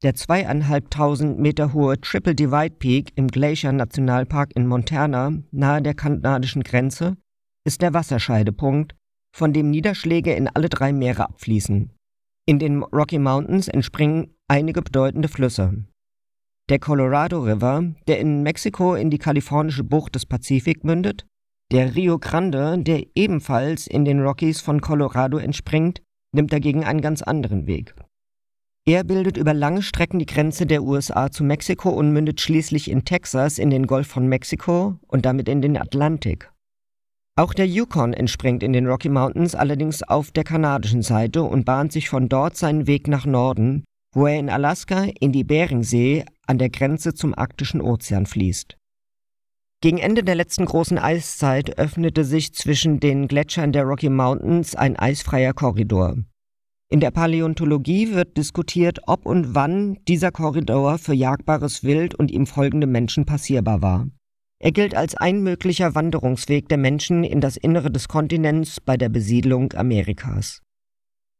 Der 0.04 0.16
zweieinhalbtausend 0.16 1.40
Meter 1.40 1.74
hohe 1.74 2.02
Triple 2.02 2.36
Divide 2.36 2.76
Peak 2.76 3.14
im 3.16 3.28
Glacier 3.28 3.72
Nationalpark 3.72 4.56
in 4.56 4.68
Montana, 4.68 5.32
nahe 5.52 5.82
der 5.82 5.94
kanadischen 5.94 6.64
Grenze, 6.64 7.16
ist 7.64 7.82
der 7.82 7.94
Wasserscheidepunkt, 7.94 8.96
von 9.36 9.54
dem 9.54 9.70
Niederschläge 9.70 10.34
in 10.34 10.48
alle 10.48 10.70
drei 10.70 10.94
Meere 10.94 11.30
abfließen. 11.30 11.95
In 12.48 12.60
den 12.60 12.84
Rocky 12.84 13.18
Mountains 13.18 13.68
entspringen 13.68 14.36
einige 14.48 14.84
bedeutende 14.84 15.28
Flüsse. 15.28 15.86
Der 16.70 16.78
Colorado 16.78 17.40
River, 17.40 17.96
der 18.08 18.20
in 18.20 18.44
Mexiko 18.44 18.94
in 18.94 19.10
die 19.10 19.18
kalifornische 19.18 19.84
Bucht 19.84 20.14
des 20.14 20.28
Pazifik 20.28 20.84
mündet, 20.84 21.26
der 21.72 21.96
Rio 21.96 22.20
Grande, 22.20 22.78
der 22.78 23.04
ebenfalls 23.16 23.88
in 23.88 24.06
den 24.06 24.22
Rockies 24.22 24.62
von 24.62 24.82
Colorado 24.82 25.40
entspringt, 25.40 26.04
nimmt 26.36 26.54
dagegen 26.54 26.84
einen 26.84 27.02
ganz 27.02 27.24
anderen 27.24 27.66
Weg. 27.66 27.96
Er 28.88 29.04
bildet 29.04 29.38
über 29.38 29.56
lange 29.56 29.82
Strecken 29.82 30.20
die 30.20 30.28
Grenze 30.28 30.68
der 30.68 30.84
USA 30.84 31.32
zu 31.32 31.44
Mexiko 31.44 31.90
und 31.90 32.14
mündet 32.14 32.42
schließlich 32.42 32.92
in 32.92 33.04
Texas 33.06 33.58
in 33.58 33.72
den 33.72 33.88
Golf 33.88 34.06
von 34.08 34.28
Mexiko 34.28 35.00
und 35.08 35.26
damit 35.26 35.50
in 35.50 35.64
den 35.64 35.78
Atlantik. 35.78 36.52
Auch 37.38 37.54
der 37.54 37.68
Yukon 37.68 38.14
entspringt 38.14 38.64
in 38.64 38.72
den 38.72 38.88
Rocky 38.88 39.10
Mountains 39.10 39.56
allerdings 39.56 40.04
auf 40.04 40.32
der 40.32 40.46
kanadischen 40.46 41.02
Seite 41.02 41.44
und 41.44 41.66
bahnt 41.66 41.92
sich 41.92 42.08
von 42.08 42.30
dort 42.30 42.56
seinen 42.56 42.88
Weg 42.88 43.10
nach 43.10 43.26
Norden, 43.26 43.84
wo 44.14 44.26
er 44.26 44.40
in 44.40 44.50
Alaska 44.50 45.04
in 45.20 45.34
die 45.34 45.44
Beringsee 45.44 46.24
an 46.48 46.60
der 46.60 46.70
Grenze 46.70 47.14
zum 47.14 47.38
arktischen 47.38 47.82
Ozean 47.82 48.26
fließt. 48.26 48.78
Gegen 49.82 49.98
Ende 49.98 50.24
der 50.24 50.36
letzten 50.36 50.64
großen 50.64 50.98
Eiszeit 50.98 51.78
öffnete 51.78 52.24
sich 52.24 52.54
zwischen 52.54 53.02
den 53.02 53.28
Gletschern 53.28 53.74
der 53.74 53.84
Rocky 53.84 54.10
Mountains 54.10 54.74
ein 54.74 54.96
eisfreier 54.96 55.54
Korridor. 55.54 56.16
In 56.90 57.02
der 57.02 57.12
Paläontologie 57.12 58.14
wird 58.14 58.38
diskutiert, 58.38 59.00
ob 59.08 59.26
und 59.26 59.54
wann 59.54 59.98
dieser 60.08 60.32
Korridor 60.32 61.00
für 61.00 61.14
jagbares 61.14 61.84
Wild 61.84 62.16
und 62.16 62.32
ihm 62.32 62.46
folgende 62.46 62.88
Menschen 62.88 63.26
passierbar 63.26 63.82
war. 63.82 64.08
Er 64.66 64.72
gilt 64.72 64.96
als 64.96 65.14
ein 65.14 65.44
möglicher 65.44 65.94
Wanderungsweg 65.94 66.68
der 66.70 66.80
Menschen 66.80 67.24
in 67.24 67.40
das 67.40 67.56
Innere 67.56 67.92
des 67.92 68.08
Kontinents 68.08 68.82
bei 68.82 68.98
der 68.98 69.10
Besiedlung 69.10 69.72
Amerikas. 69.74 70.64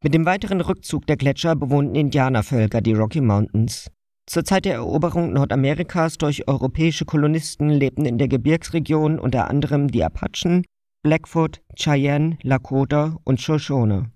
Mit 0.04 0.14
dem 0.14 0.28
weiteren 0.28 0.62
Rückzug 0.62 1.08
der 1.08 1.18
Gletscher 1.18 1.56
bewohnten 1.56 1.96
Indianervölker 1.96 2.82
die 2.82 2.94
Rocky 2.94 3.22
Mountains. 3.22 3.90
Zur 4.28 4.44
Zeit 4.44 4.66
der 4.66 4.76
Eroberung 4.76 5.34
Nordamerikas 5.34 6.20
durch 6.20 6.48
europäische 6.48 7.06
Kolonisten 7.06 7.72
lebten 7.72 8.06
in 8.06 8.20
der 8.20 8.28
Gebirgsregion 8.28 9.18
unter 9.18 9.50
anderem 9.50 9.88
die 9.88 10.04
Apachen, 10.04 10.64
Blackfoot, 11.02 11.64
Cheyenne, 11.76 12.38
Lakota 12.44 13.18
und 13.24 13.42
Shoshone. 13.42 14.12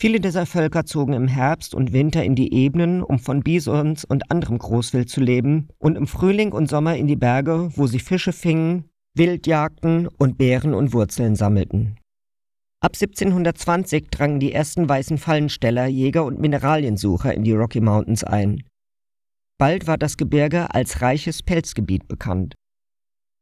Viele 0.00 0.20
dieser 0.20 0.44
Völker 0.44 0.84
zogen 0.84 1.12
im 1.12 1.28
Herbst 1.28 1.74
und 1.74 1.92
Winter 1.92 2.24
in 2.24 2.34
die 2.34 2.52
Ebenen, 2.52 3.02
um 3.02 3.18
von 3.18 3.42
Bisons 3.42 4.04
und 4.04 4.30
anderem 4.30 4.58
Großwild 4.58 5.08
zu 5.08 5.20
leben, 5.20 5.68
und 5.78 5.96
im 5.96 6.06
Frühling 6.06 6.52
und 6.52 6.68
Sommer 6.68 6.96
in 6.96 7.06
die 7.06 7.16
Berge, 7.16 7.70
wo 7.76 7.86
sie 7.86 8.00
Fische 8.00 8.32
fingen, 8.32 8.84
Wild 9.14 9.46
jagten 9.46 10.08
und 10.18 10.36
Beeren 10.36 10.74
und 10.74 10.92
Wurzeln 10.92 11.36
sammelten. 11.36 11.96
Ab 12.80 12.92
1720 12.94 14.10
drangen 14.10 14.40
die 14.40 14.52
ersten 14.52 14.88
weißen 14.88 15.16
Fallensteller, 15.16 15.86
Jäger 15.86 16.24
und 16.24 16.40
Mineraliensucher 16.40 17.32
in 17.32 17.44
die 17.44 17.52
Rocky 17.52 17.80
Mountains 17.80 18.24
ein. 18.24 18.62
Bald 19.56 19.86
war 19.86 19.96
das 19.96 20.16
Gebirge 20.16 20.74
als 20.74 21.00
reiches 21.00 21.42
Pelzgebiet 21.42 22.08
bekannt. 22.08 22.54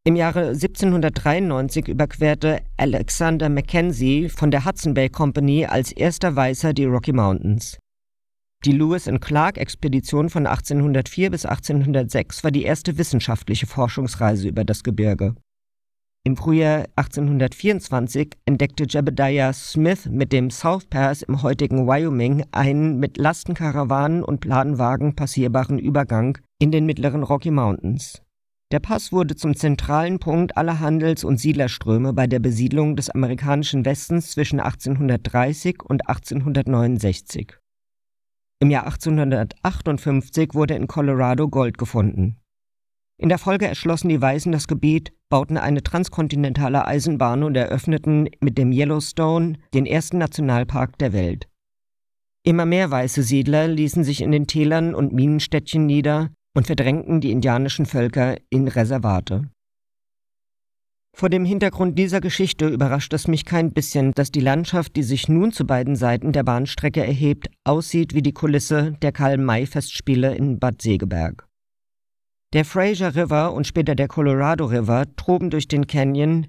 Im 0.05 0.17
Jahre 0.17 0.49
1793 0.49 1.87
überquerte 1.87 2.61
Alexander 2.77 3.49
Mackenzie 3.49 4.29
von 4.29 4.51
der 4.51 4.65
Hudson 4.65 4.95
Bay 4.95 5.09
Company 5.09 5.65
als 5.65 5.93
erster 5.93 6.35
Weißer 6.35 6.73
die 6.73 6.87
Rocky 6.87 7.13
Mountains. 7.13 7.79
Die 8.65 8.73
Lewis 8.73 9.07
and 9.07 9.21
Clark 9.21 9.59
Expedition 9.59 10.29
von 10.29 10.49
1804 10.49 11.31
bis 11.31 11.47
1806 11.47 12.43
war 12.43 12.51
die 12.51 12.65
erste 12.65 12.99
wissenschaftliche 12.99 13.69
Forschungsreise 13.69 14.49
über 14.49 14.65
das 14.65 14.83
Gebirge. 14.83 15.37
Im 16.25 16.37
Frühjahr 16.37 16.87
1824 16.97 18.39
entdeckte 18.45 18.87
Jebediah 18.89 19.53
Smith 19.53 20.07
mit 20.07 20.33
dem 20.33 20.51
South 20.51 20.87
Pass 20.87 21.23
im 21.23 21.43
heutigen 21.45 21.87
Wyoming 21.87 22.45
einen 22.51 22.99
mit 22.99 23.19
Lastenkarawanen 23.19 24.25
und 24.25 24.41
Planwagen 24.41 25.15
passierbaren 25.15 25.79
Übergang 25.79 26.39
in 26.59 26.73
den 26.73 26.87
mittleren 26.87 27.23
Rocky 27.23 27.53
Mountains. 27.53 28.21
Der 28.73 28.81
Pass 28.81 29.13
wurde 29.13 29.37
zum 29.37 29.55
zentralen 29.55 30.19
Punkt 30.19 30.57
aller 30.57 30.81
Handels- 30.81 31.25
und 31.25 31.37
Siedlerströme 31.37 32.15
bei 32.15 32.27
der 32.27 32.39
Besiedlung 32.39 32.97
des 32.97 33.11
amerikanischen 33.11 33.85
Westens 33.85 34.31
zwischen 34.31 34.61
1830 34.61 35.83
und 35.83 36.09
1869. 36.09 37.59
Im 38.61 38.71
Jahr 38.71 38.87
1858 38.87 40.55
wurde 40.55 40.75
in 40.75 40.87
Colorado 40.87 41.51
Gold 41.51 41.77
gefunden. 41.77 42.39
In 43.19 43.29
der 43.29 43.37
Folge 43.37 43.67
erschlossen 43.67 44.09
die 44.09 44.23
Weißen 44.23 44.51
das 44.53 44.67
Gebiet, 44.67 45.13
bauten 45.29 45.59
eine 45.59 45.83
transkontinentale 45.83 46.87
Eisenbahn 46.87 47.43
und 47.43 47.55
eröffneten 47.55 48.31
mit 48.41 48.57
dem 48.57 48.73
Yellowstone 48.73 49.59
den 49.75 49.85
ersten 49.85 50.17
Nationalpark 50.17 50.97
der 50.97 51.13
Welt. 51.13 51.47
Immer 52.43 52.65
mehr 52.65 52.91
weiße 52.91 53.23
Siedler 53.23 53.69
ließen 53.69 54.03
sich 54.03 54.23
in 54.23 54.33
den 54.33 54.47
Tälern 54.47 54.95
und 54.95 55.13
Minenstädtchen 55.13 55.85
nieder, 55.85 56.31
und 56.55 56.67
verdrängten 56.67 57.21
die 57.21 57.31
indianischen 57.31 57.87
Völker 57.87 58.37
in 58.51 58.69
Reservate. 58.69 59.49
Vor 61.15 61.29
dem 61.29 61.45
Hintergrund 61.45 61.99
dieser 61.99 62.21
Geschichte 62.21 62.69
überrascht 62.69 63.13
es 63.13 63.29
mich 63.29 63.45
kein 63.45 63.73
bisschen, 63.73 64.13
dass 64.13 64.31
die 64.31 64.41
Landschaft, 64.41 64.97
die 64.97 65.03
sich 65.03 65.29
nun 65.29 65.53
zu 65.53 65.67
beiden 65.67 65.95
Seiten 65.95 66.33
der 66.33 66.43
Bahnstrecke 66.43 67.05
erhebt, 67.05 67.51
aussieht 67.65 68.15
wie 68.15 68.23
die 68.23 68.33
Kulisse 68.33 68.93
der 69.03 69.13
Karl-May-Festspiele 69.13 70.35
in 70.35 70.59
Bad 70.59 70.81
Segeberg. 70.81 71.47
Der 72.55 72.65
Fraser 72.65 73.15
River 73.15 73.53
und 73.53 73.67
später 73.67 73.95
der 73.95 74.09
Colorado 74.09 74.67
River 74.67 75.05
toben 75.17 75.51
durch 75.51 75.69
den 75.69 75.87
Canyon, 75.87 76.49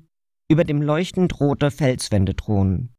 über 0.50 0.64
dem 0.64 0.82
leuchtend 0.82 1.40
rote 1.40 1.72
Felswände 1.72 2.36
thronen. 2.36 2.94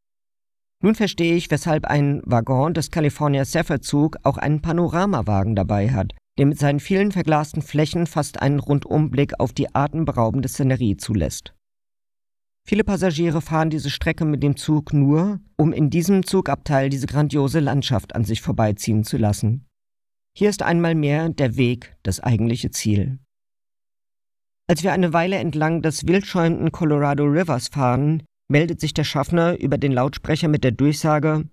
Nun 0.83 0.95
verstehe 0.95 1.35
ich, 1.35 1.51
weshalb 1.51 1.87
ein 1.87 2.21
Waggon 2.25 2.75
des 2.75 2.91
California 2.91 3.45
Zephyr 3.45 3.81
Zug 3.81 4.19
auch 4.23 4.37
einen 4.37 4.61
Panoramawagen 4.61 5.55
dabei 5.55 5.91
hat, 5.91 6.13
der 6.39 6.47
mit 6.47 6.59
seinen 6.59 6.81
vielen 6.81 7.13
verglasten 7.13 7.63
Flächen 7.63 8.07
fast 8.07 8.41
einen 8.43 8.59
Rundumblick 8.59 9.39
auf 9.39 9.53
die 9.53 9.75
atemberaubende 9.75 10.49
Szenerie 10.49 10.97
zulässt. 10.97 11.55
Viele 12.67 12.83
Passagiere 12.83 13.43
fahren 13.43 13.71
diese 13.71 13.91
Strecke 13.91 14.25
mit 14.25 14.43
dem 14.43 14.57
Zug 14.57 14.93
nur, 14.93 15.41
um 15.57 15.73
in 15.73 15.91
diesem 15.91 16.25
Zugabteil 16.25 16.89
diese 16.89 17.07
grandiose 17.07 17.61
Landschaft 17.61 18.15
an 18.15 18.25
sich 18.25 18.41
vorbeiziehen 18.41 19.05
zu 19.05 19.19
lassen. 19.19 19.67
Hier 20.37 20.49
ist 20.49 20.63
einmal 20.63 20.95
mehr 20.95 21.29
der 21.29 21.57
Weg 21.57 21.97
das 22.03 22.21
eigentliche 22.21 22.71
Ziel. 22.71 23.19
Als 24.67 24.83
wir 24.83 24.93
eine 24.93 25.13
Weile 25.13 25.37
entlang 25.37 25.83
des 25.83 26.07
wildschäumenden 26.07 26.73
Colorado 26.73 27.25
Rivers 27.25 27.69
fahren, 27.69 28.23
meldet 28.49 28.81
sich 28.81 28.95
der 28.95 29.05
Schaffner 29.05 29.59
über 29.61 29.77
den 29.77 29.93
Lautsprecher 29.93 30.49
mit 30.49 30.65
der 30.65 30.73
Durchsage 30.73 31.49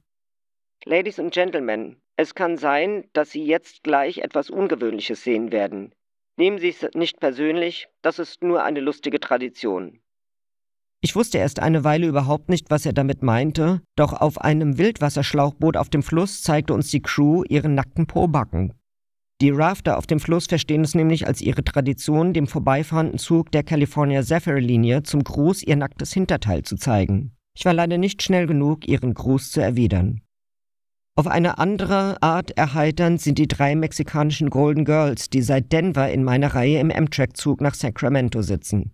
Ladies 0.86 1.20
and 1.20 1.32
Gentlemen, 1.32 1.98
es 2.18 2.36
kann 2.36 2.58
sein, 2.58 3.06
dass 3.14 3.32
Sie 3.32 3.44
jetzt 3.44 3.84
gleich 3.84 4.20
etwas 4.20 4.50
Ungewöhnliches 4.50 5.24
sehen 5.24 5.52
werden. 5.52 5.94
Nehmen 6.38 6.60
Sie 6.60 6.70
es 6.70 6.88
nicht 6.94 7.20
persönlich, 7.20 7.88
das 8.02 8.20
ist 8.20 8.44
nur 8.44 8.64
eine 8.64 8.80
lustige 8.80 9.20
Tradition. 9.20 10.00
Ich 11.04 11.16
wusste 11.16 11.40
erst 11.40 11.60
eine 11.60 11.84
Weile 11.84 12.08
überhaupt 12.08 12.50
nicht, 12.50 12.70
was 12.70 12.86
er 12.86 12.94
damit 12.94 13.24
meinte, 13.24 13.82
doch 13.96 14.14
auf 14.14 14.40
einem 14.40 14.78
Wildwasserschlauchboot 14.78 15.76
auf 15.76 15.90
dem 15.90 16.04
Fluss 16.04 16.44
zeigte 16.44 16.76
uns 16.76 16.92
die 16.92 17.02
Crew 17.02 17.44
ihren 17.50 17.74
nackten 17.74 18.06
Pobacken. 18.06 18.74
Die 19.42 19.50
Rafter 19.50 19.98
auf 19.98 20.06
dem 20.06 20.20
Fluss 20.20 20.46
verstehen 20.46 20.84
es 20.84 20.94
nämlich 20.94 21.26
als 21.26 21.42
ihre 21.42 21.64
Tradition, 21.64 22.34
dem 22.34 22.46
vorbeifahrenden 22.46 23.18
Zug 23.18 23.52
der 23.52 23.64
California 23.64 24.22
Zephyr-Linie 24.22 25.02
zum 25.02 25.24
Gruß 25.24 25.64
ihr 25.64 25.76
nacktes 25.76 26.14
Hinterteil 26.14 26.62
zu 26.62 26.76
zeigen. 26.76 27.32
Ich 27.58 27.66
war 27.66 27.74
leider 27.74 27.98
nicht 27.98 28.22
schnell 28.22 28.46
genug, 28.46 28.88
ihren 28.88 29.16
Gruß 29.16 29.50
zu 29.50 29.60
erwidern. 29.60 30.22
Auf 31.16 31.28
eine 31.28 31.58
andere 31.58 32.22
Art 32.22 32.52
erheiternd 32.52 33.22
sind 33.22 33.38
die 33.38 33.48
drei 33.48 33.76
mexikanischen 33.76 34.50
Golden 34.50 34.86
Girls, 34.86 35.30
die 35.30 35.42
seit 35.42 35.72
Denver 35.72 36.10
in 36.10 36.24
meiner 36.24 36.56
Reihe 36.56 36.80
im 36.80 36.90
Amtrak-Zug 36.90 37.60
nach 37.60 37.74
Sacramento 37.74 38.42
sitzen. 38.42 38.94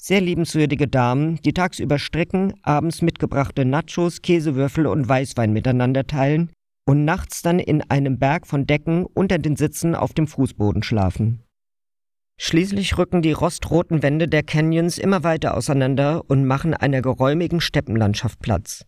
Sehr 0.00 0.20
liebenswürdige 0.20 0.86
Damen, 0.86 1.40
die 1.42 1.52
tagsüber 1.52 1.98
stricken, 1.98 2.54
abends 2.62 3.02
mitgebrachte 3.02 3.64
Nachos, 3.64 4.22
Käsewürfel 4.22 4.86
und 4.86 5.08
Weißwein 5.08 5.52
miteinander 5.52 6.06
teilen 6.06 6.50
und 6.86 7.04
nachts 7.04 7.42
dann 7.42 7.58
in 7.58 7.82
einem 7.90 8.18
Berg 8.18 8.46
von 8.46 8.66
Decken 8.66 9.04
unter 9.04 9.38
den 9.38 9.56
Sitzen 9.56 9.94
auf 9.94 10.12
dem 10.12 10.26
Fußboden 10.26 10.82
schlafen. 10.82 11.42
Schließlich 12.40 12.98
rücken 12.98 13.22
die 13.22 13.32
rostroten 13.32 14.02
Wände 14.02 14.26
der 14.26 14.42
Canyons 14.42 14.98
immer 14.98 15.22
weiter 15.22 15.56
auseinander 15.56 16.24
und 16.28 16.44
machen 16.44 16.74
einer 16.74 17.02
geräumigen 17.02 17.60
Steppenlandschaft 17.60 18.40
Platz. 18.40 18.84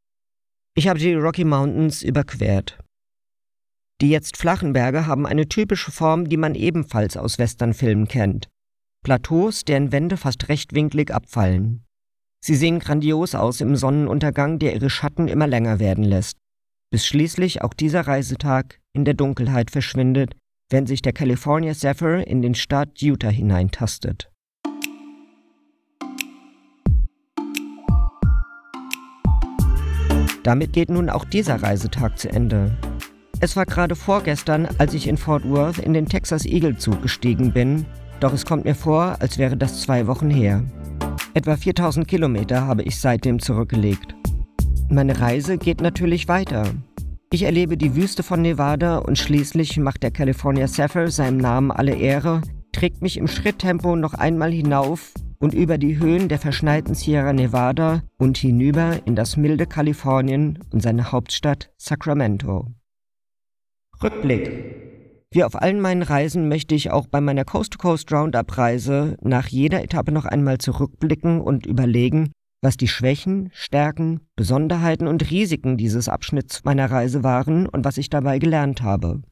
Ich 0.77 0.89
habe 0.89 0.99
die 0.99 1.15
Rocky 1.15 1.45
Mountains 1.45 2.03
überquert. 2.03 2.81
Die 4.01 4.11
jetzt 4.11 4.37
flachen 4.37 4.73
Berge 4.73 5.07
haben 5.07 5.25
eine 5.25 5.49
typische 5.49 5.93
Form, 5.93 6.29
die 6.29 6.37
man 6.37 6.57
ebenfalls 6.57 7.17
aus 7.17 7.39
Westernfilmen 7.39 8.09
kennt. 8.09 8.49
Plateaus, 9.05 9.65
deren 9.65 9.93
Wände 9.93 10.17
fast 10.17 10.49
rechtwinklig 10.49 11.15
abfallen. 11.15 11.85
Sie 12.45 12.57
sehen 12.57 12.81
grandios 12.81 13.37
aus 13.37 13.61
im 13.61 13.77
Sonnenuntergang, 13.77 14.59
der 14.59 14.75
ihre 14.75 14.91
Schatten 14.91 15.29
immer 15.29 15.47
länger 15.47 15.79
werden 15.79 16.03
lässt, 16.03 16.39
bis 16.91 17.07
schließlich 17.07 17.63
auch 17.63 17.73
dieser 17.73 18.09
Reisetag 18.09 18.81
in 18.93 19.05
der 19.05 19.15
Dunkelheit 19.15 19.71
verschwindet, 19.71 20.35
wenn 20.71 20.87
sich 20.87 21.03
der 21.03 21.13
California 21.13 21.75
Zephyr 21.75 22.27
in 22.27 22.43
den 22.43 22.57
Staat 22.57 23.01
Utah 23.01 23.29
hineintastet. 23.29 24.31
Damit 30.45 30.75
geht 30.75 30.91
nun 30.91 31.09
auch 31.09 31.25
dieser 31.25 31.63
Reisetag 31.63 32.19
zu 32.19 32.29
Ende. 32.29 32.71
Es 33.41 33.57
war 33.57 33.65
gerade 33.65 33.97
vorgestern, 33.97 34.69
als 34.79 34.95
ich 34.95 35.09
in 35.09 35.17
Fort 35.17 35.49
Worth 35.49 35.79
in 35.79 35.95
den 35.95 36.07
Texas 36.07 36.45
Eagle 36.45 36.77
Zug 36.77 37.03
gestiegen 37.03 37.53
bin, 37.53 37.87
doch 38.21 38.33
es 38.33 38.45
kommt 38.45 38.65
mir 38.65 38.75
vor, 38.75 39.17
als 39.21 39.39
wäre 39.39 39.57
das 39.57 39.81
zwei 39.81 40.07
Wochen 40.07 40.31
her. 40.31 40.63
Etwa 41.33 41.57
4000 41.57 42.07
Kilometer 42.07 42.67
habe 42.67 42.83
ich 42.83 43.01
seitdem 43.01 43.41
zurückgelegt. 43.41 44.15
Meine 44.91 45.19
Reise 45.19 45.57
geht 45.57 45.81
natürlich 45.81 46.29
weiter. 46.29 46.65
Ich 47.33 47.43
erlebe 47.43 47.77
die 47.77 47.97
Wüste 47.97 48.23
von 48.23 48.43
Nevada 48.43 48.99
und 48.99 49.19
schließlich 49.19 49.79
macht 49.79 50.03
der 50.03 50.11
California 50.11 50.67
Zephyr 50.67 51.11
seinem 51.11 51.39
Namen 51.39 51.73
alle 51.73 51.95
Ehre, 51.95 52.43
trägt 52.75 53.03
mich 53.03 53.17
im 53.17 53.29
Schritttempo 53.29 53.97
noch 53.97 54.15
einmal 54.15 54.51
hinauf 54.51 55.13
und 55.39 55.55
über 55.55 55.79
die 55.79 55.99
Höhen 55.99 56.29
der 56.29 56.39
verschneiten 56.39 56.95
Sierra 56.95 57.33
Nevada 57.33 58.03
und 58.19 58.37
hinüber 58.37 59.01
in 59.07 59.15
das 59.15 59.37
milde 59.37 59.67
Kalifornien 59.67 60.59
und 60.73 60.83
seine 60.83 61.13
Hauptstadt 61.13 61.71
Sacramento. 61.77 62.67
Rückblick. 64.03 64.51
Wie 65.31 65.45
auf 65.45 65.61
allen 65.61 65.81
meinen 65.81 66.03
Reisen 66.03 66.49
möchte 66.49 66.75
ich 66.75 66.91
auch 66.91 67.07
bei 67.07 67.21
meiner 67.21 67.45
Coast-to-Coast 67.45 68.13
Roundup-Reise 68.13 69.17
nach 69.23 69.49
jeder 69.49 69.83
Etappe 69.83 70.13
noch 70.13 70.25
einmal 70.25 70.59
zurückblicken 70.59 71.41
und 71.41 71.67
überlegen, 71.67 72.33
was 72.61 72.77
die 72.77 72.89
Schwächen, 72.89 73.51
Stärken, 73.53 74.21
Besonderheiten 74.37 75.07
und 75.07 75.31
Risiken 75.31 75.77
dieses 75.77 76.09
Abschnitts 76.09 76.65
meiner 76.65 76.91
Reise 76.91 77.23
waren 77.23 77.67
und 77.69 77.85
was 77.85 77.99
ich 77.99 78.11
dabei 78.11 78.39
gelernt 78.39 78.83
habe. 78.83 79.23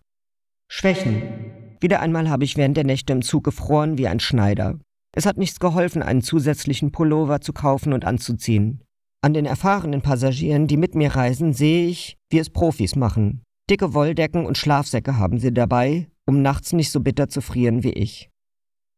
Schwächen. 0.68 1.61
Wieder 1.82 1.98
einmal 1.98 2.30
habe 2.30 2.44
ich 2.44 2.56
während 2.56 2.76
der 2.76 2.84
Nächte 2.84 3.12
im 3.12 3.22
Zug 3.22 3.42
gefroren 3.42 3.98
wie 3.98 4.06
ein 4.06 4.20
Schneider. 4.20 4.78
Es 5.16 5.26
hat 5.26 5.36
nichts 5.36 5.58
geholfen, 5.58 6.00
einen 6.00 6.22
zusätzlichen 6.22 6.92
Pullover 6.92 7.40
zu 7.40 7.52
kaufen 7.52 7.92
und 7.92 8.04
anzuziehen. 8.04 8.82
An 9.20 9.34
den 9.34 9.46
erfahrenen 9.46 10.00
Passagieren, 10.00 10.68
die 10.68 10.76
mit 10.76 10.94
mir 10.94 11.16
reisen, 11.16 11.52
sehe 11.52 11.88
ich, 11.88 12.16
wie 12.30 12.38
es 12.38 12.50
Profis 12.50 12.94
machen. 12.94 13.42
Dicke 13.68 13.94
Wolldecken 13.94 14.46
und 14.46 14.58
Schlafsäcke 14.58 15.18
haben 15.18 15.38
sie 15.38 15.52
dabei, 15.52 16.08
um 16.24 16.40
nachts 16.40 16.72
nicht 16.72 16.92
so 16.92 17.00
bitter 17.00 17.28
zu 17.28 17.40
frieren 17.40 17.82
wie 17.82 17.92
ich. 17.92 18.30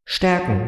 Stärken. 0.06 0.60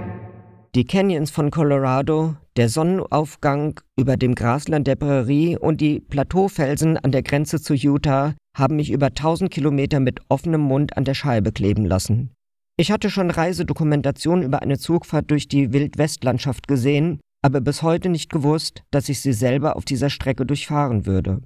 Die 0.74 0.84
Canyons 0.84 1.30
von 1.30 1.50
Colorado, 1.50 2.36
der 2.56 2.70
Sonnenaufgang 2.70 3.80
über 3.98 4.16
dem 4.16 4.34
Grasland 4.34 4.86
der 4.86 4.96
Prärie 4.96 5.56
und 5.58 5.82
die 5.82 6.00
Plateaufelsen 6.00 6.96
an 6.96 7.12
der 7.12 7.22
Grenze 7.22 7.60
zu 7.60 7.74
Utah 7.74 8.34
haben 8.56 8.76
mich 8.76 8.90
über 8.90 9.06
1000 9.06 9.50
Kilometer 9.50 10.00
mit 10.00 10.20
offenem 10.28 10.62
Mund 10.62 10.96
an 10.96 11.04
der 11.04 11.14
Scheibe 11.14 11.52
kleben 11.52 11.84
lassen. 11.84 12.30
Ich 12.78 12.90
hatte 12.90 13.10
schon 13.10 13.30
Reisedokumentation 13.30 14.42
über 14.42 14.62
eine 14.62 14.78
Zugfahrt 14.78 15.30
durch 15.30 15.48
die 15.48 15.72
Wildwestlandschaft 15.72 16.66
gesehen, 16.66 17.20
aber 17.42 17.60
bis 17.60 17.82
heute 17.82 18.08
nicht 18.08 18.30
gewusst, 18.30 18.82
dass 18.90 19.08
ich 19.08 19.20
sie 19.20 19.32
selber 19.32 19.76
auf 19.76 19.84
dieser 19.84 20.10
Strecke 20.10 20.44
durchfahren 20.44 21.06
würde. 21.06 21.42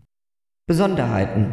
Besonderheiten. 0.67 1.52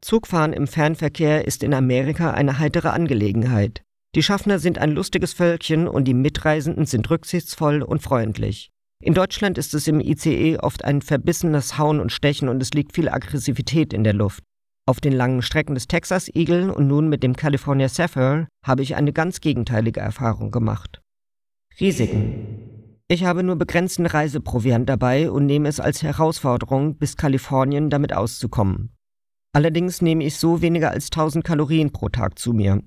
Zugfahren 0.00 0.54
im 0.54 0.66
Fernverkehr 0.66 1.46
ist 1.46 1.62
in 1.62 1.74
Amerika 1.74 2.30
eine 2.32 2.58
heitere 2.58 2.90
Angelegenheit. 2.90 3.82
Die 4.14 4.22
Schaffner 4.22 4.58
sind 4.58 4.78
ein 4.78 4.90
lustiges 4.90 5.34
Völkchen 5.34 5.86
und 5.86 6.04
die 6.04 6.14
Mitreisenden 6.14 6.86
sind 6.86 7.08
rücksichtsvoll 7.10 7.82
und 7.82 8.02
freundlich. 8.02 8.70
In 9.02 9.14
Deutschland 9.14 9.56
ist 9.56 9.72
es 9.72 9.88
im 9.88 10.00
ICE 10.00 10.58
oft 10.58 10.84
ein 10.84 11.00
verbissenes 11.00 11.78
Hauen 11.78 12.00
und 12.00 12.12
Stechen 12.12 12.48
und 12.48 12.62
es 12.62 12.72
liegt 12.72 12.94
viel 12.94 13.08
Aggressivität 13.08 13.92
in 13.92 14.04
der 14.04 14.14
Luft. 14.14 14.42
Auf 14.90 15.00
den 15.00 15.12
langen 15.12 15.40
Strecken 15.40 15.76
des 15.76 15.86
Texas 15.86 16.28
Eagle 16.34 16.68
und 16.68 16.88
nun 16.88 17.08
mit 17.08 17.22
dem 17.22 17.36
California 17.36 17.88
Sapphire 17.88 18.48
habe 18.66 18.82
ich 18.82 18.96
eine 18.96 19.12
ganz 19.12 19.40
gegenteilige 19.40 20.00
Erfahrung 20.00 20.50
gemacht. 20.50 21.00
Risiken. 21.78 22.98
Ich 23.06 23.22
habe 23.22 23.44
nur 23.44 23.54
begrenzten 23.54 24.04
Reiseproviant 24.04 24.88
dabei 24.88 25.30
und 25.30 25.46
nehme 25.46 25.68
es 25.68 25.78
als 25.78 26.02
Herausforderung, 26.02 26.98
bis 26.98 27.16
Kalifornien 27.16 27.88
damit 27.88 28.12
auszukommen. 28.12 28.92
Allerdings 29.52 30.02
nehme 30.02 30.24
ich 30.24 30.38
so 30.38 30.60
weniger 30.60 30.90
als 30.90 31.04
1000 31.04 31.44
Kalorien 31.44 31.92
pro 31.92 32.08
Tag 32.08 32.36
zu 32.36 32.52
mir. 32.52 32.82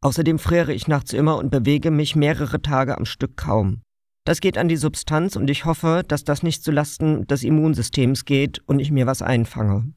Außerdem 0.00 0.38
friere 0.38 0.72
ich 0.72 0.86
nachts 0.86 1.12
immer 1.12 1.38
und 1.38 1.50
bewege 1.50 1.90
mich 1.90 2.14
mehrere 2.14 2.62
Tage 2.62 2.96
am 2.96 3.04
Stück 3.04 3.36
kaum. 3.36 3.82
Das 4.24 4.40
geht 4.40 4.58
an 4.58 4.68
die 4.68 4.76
Substanz 4.76 5.34
und 5.34 5.50
ich 5.50 5.64
hoffe, 5.64 6.04
dass 6.06 6.22
das 6.22 6.44
nicht 6.44 6.62
zulasten 6.62 7.26
des 7.26 7.42
Immunsystems 7.42 8.26
geht 8.26 8.60
und 8.68 8.78
ich 8.78 8.92
mir 8.92 9.08
was 9.08 9.22
einfange. 9.22 9.92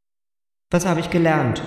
Was 0.72 0.86
habe 0.86 1.00
ich 1.00 1.12
gelernt? 1.12 1.62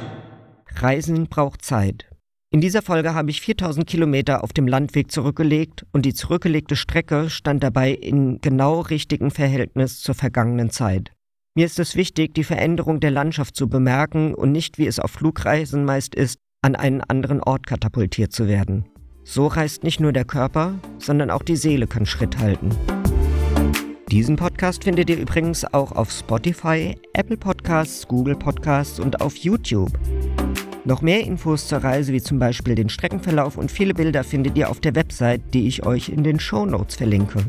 Reisen 0.75 1.29
braucht 1.29 1.65
Zeit. 1.65 2.11
In 2.51 2.61
dieser 2.61 2.83
Folge 2.83 3.15
habe 3.15 3.31
ich 3.31 3.41
4000 3.41 3.87
Kilometer 3.87 4.43
auf 4.43 4.53
dem 4.53 4.67
Landweg 4.67 5.13
zurückgelegt 5.13 5.87
und 5.93 6.05
die 6.05 6.15
zurückgelegte 6.15 6.75
Strecke 6.75 7.31
stand 7.31 7.63
dabei 7.63 7.93
in 7.93 8.41
genau 8.41 8.81
richtigem 8.81 9.31
Verhältnis 9.31 10.01
zur 10.01 10.15
vergangenen 10.15 10.71
Zeit. 10.71 11.13
Mir 11.55 11.67
ist 11.67 11.79
es 11.79 11.95
wichtig, 11.95 12.35
die 12.35 12.45
Veränderung 12.45 13.01
der 13.01 13.11
Landschaft 13.11 13.55
zu 13.55 13.69
bemerken 13.69 14.35
und 14.35 14.51
nicht, 14.51 14.79
wie 14.79 14.87
es 14.87 14.99
auf 14.99 15.13
Flugreisen 15.13 15.85
meist 15.85 16.15
ist, 16.15 16.39
an 16.63 16.75
einen 16.75 17.01
anderen 17.03 17.41
Ort 17.41 17.67
katapultiert 17.67 18.33
zu 18.33 18.49
werden. 18.49 18.87
So 19.25 19.47
reist 19.47 19.85
nicht 19.85 20.01
nur 20.01 20.13
der 20.13 20.25
Körper, 20.25 20.75
sondern 20.99 21.31
auch 21.31 21.43
die 21.43 21.57
Seele 21.57 21.87
kann 21.87 22.07
Schritt 22.07 22.39
halten. 22.39 22.71
Diesen 24.11 24.37
Podcast 24.37 24.85
findet 24.85 25.11
ihr 25.11 25.19
übrigens 25.19 25.67
auch 25.75 25.93
auf 25.93 26.11
Spotify, 26.11 26.97
Apple 27.13 27.37
Podcasts, 27.37 28.09
Google 28.09 28.37
Podcasts 28.37 28.99
und 28.99 29.21
auf 29.21 29.37
YouTube. 29.37 29.91
Noch 30.87 31.03
mehr 31.03 31.21
Infos 31.25 31.69
zur 31.69 31.85
Reise, 31.85 32.15
wie 32.15 32.23
zum 32.23 32.39
Beispiel 32.39 32.75
den 32.75 32.89
Streckenverlauf 32.89 33.59
und 33.59 33.71
viele 33.71 33.93
Bilder, 33.93 34.25
findet 34.25 34.57
ihr 34.57 34.71
auf 34.71 34.81
der 34.81 34.95
Website, 34.95 35.43
die 35.53 35.69
ich 35.69 35.85
euch 35.85 36.09
in 36.09 36.25
den 36.25 36.41
Show 36.41 36.65
Notes 36.65 36.97
verlinke. 36.97 37.41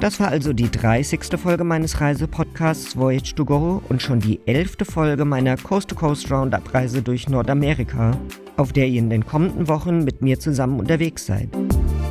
Das 0.00 0.18
war 0.18 0.28
also 0.28 0.52
die 0.52 0.68
30. 0.68 1.38
Folge 1.40 1.62
meines 1.62 2.00
Reisepodcasts 2.00 2.96
Voyage 2.96 3.36
to 3.36 3.44
Go 3.44 3.80
und 3.88 4.02
schon 4.02 4.18
die 4.18 4.40
11. 4.46 4.78
Folge 4.82 5.24
meiner 5.24 5.56
Coast-to-Coast 5.56 6.28
Roundup-Reise 6.28 7.02
durch 7.02 7.28
Nordamerika, 7.28 8.18
auf 8.56 8.72
der 8.72 8.88
ihr 8.88 8.98
in 8.98 9.10
den 9.10 9.24
kommenden 9.24 9.68
Wochen 9.68 10.02
mit 10.02 10.22
mir 10.22 10.40
zusammen 10.40 10.80
unterwegs 10.80 11.24
seid. 11.24 11.50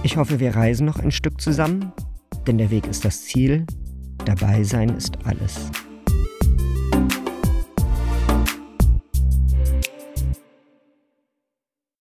Ich 0.04 0.16
hoffe, 0.16 0.40
wir 0.40 0.56
reisen 0.56 0.86
noch 0.86 1.00
ein 1.00 1.12
Stück 1.12 1.42
zusammen, 1.42 1.92
denn 2.46 2.58
der 2.58 2.70
Weg 2.70 2.88
ist 2.88 3.06
das 3.06 3.26
Ziel, 3.26 3.66
dabei 4.26 4.64
sein 4.64 4.90
ist 4.90 5.18
alles. 5.26 5.72